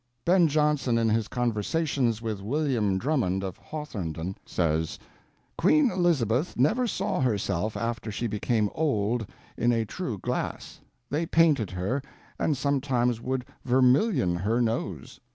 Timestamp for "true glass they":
9.85-11.27